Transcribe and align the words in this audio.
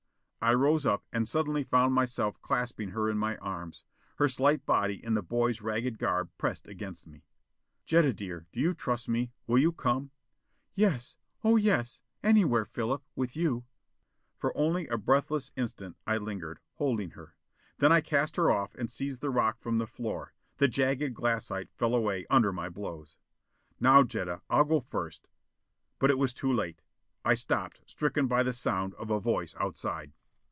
I 0.43 0.55
rose 0.55 0.87
up, 0.87 1.05
and 1.13 1.27
suddenly 1.27 1.63
found 1.63 1.93
myself 1.93 2.41
clasping 2.41 2.89
her 2.91 3.11
in 3.11 3.19
my 3.19 3.37
arms; 3.37 3.83
her 4.15 4.27
slight 4.27 4.65
body 4.65 4.95
in 5.05 5.13
the 5.13 5.21
boy's 5.21 5.61
ragged 5.61 5.99
garb 5.99 6.31
pressed 6.39 6.65
against 6.65 7.05
me. 7.05 7.25
"Jetta, 7.85 8.11
dear, 8.11 8.47
do 8.51 8.59
you 8.59 8.73
trust 8.73 9.07
me? 9.07 9.33
Will 9.45 9.59
you 9.59 9.71
come?" 9.71 10.09
"Yes. 10.73 11.15
Oh, 11.43 11.57
yes 11.57 12.01
anywhere, 12.23 12.65
Philip, 12.65 13.03
with 13.15 13.35
you." 13.35 13.65
For 14.39 14.51
only 14.57 14.87
a 14.87 14.97
breathless 14.97 15.51
instant 15.55 15.95
I 16.07 16.17
lingered, 16.17 16.57
holding 16.73 17.11
her. 17.11 17.35
Then 17.77 17.91
I 17.91 18.01
cast 18.01 18.35
her 18.37 18.49
off 18.49 18.73
and 18.73 18.89
seized 18.89 19.21
the 19.21 19.29
rock 19.29 19.59
from 19.59 19.77
the 19.77 19.85
floor. 19.85 20.33
The 20.57 20.67
jagged 20.67 21.13
glassite 21.13 21.69
fell 21.75 21.93
away 21.93 22.25
under 22.31 22.51
my 22.51 22.67
blows. 22.67 23.15
"Now, 23.79 24.01
Jetta. 24.01 24.41
I'll 24.49 24.65
go 24.65 24.79
first" 24.79 25.27
But 25.99 26.09
it 26.09 26.17
was 26.17 26.33
too 26.33 26.51
late! 26.51 26.81
I 27.23 27.35
stopped, 27.35 27.83
stricken 27.85 28.25
by 28.25 28.41
the 28.41 28.53
sound 28.53 28.95
of 28.95 29.11
a 29.11 29.19
voice 29.19 29.53
outside! 29.59 30.13